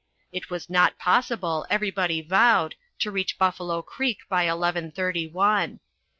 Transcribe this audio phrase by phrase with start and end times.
[0.31, 5.79] It was not possible, everybody vowed, to reach Buffalo Creek by eleven thirty one.